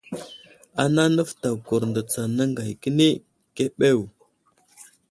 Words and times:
Ana 0.81 1.03
nəfətay 1.15 1.55
kurndo 1.67 2.01
tsa 2.09 2.21
aŋgay 2.39 2.71
kəni 2.81 3.07
keɓew. 3.55 3.99